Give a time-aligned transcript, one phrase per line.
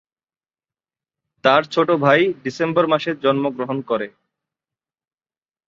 [1.43, 4.07] তার ছোট ভাই ডিসেম্বর মাসে জন্মগ্রহণ করে।